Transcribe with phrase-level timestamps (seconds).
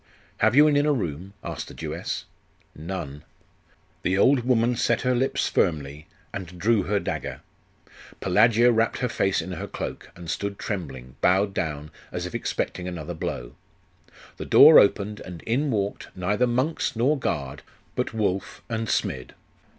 [0.39, 2.25] 'Have you an inner room?' asked the Jewess.
[2.75, 3.23] 'None.'
[4.01, 7.41] The old woman set her lips firmly, and drew her dagger.
[8.19, 12.87] Pelagia wrapped her face in her cloak, and stood trembling, bowed down, as if expecting
[12.87, 13.53] another blow.
[14.37, 17.61] The door opened, and in walked, neither monks nor guard,
[17.95, 19.33] but Wulf and Smid.